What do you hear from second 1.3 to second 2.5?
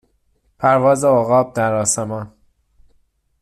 در آسمان